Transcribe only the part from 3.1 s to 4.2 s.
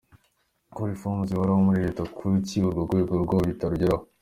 rwo bitarugeraho.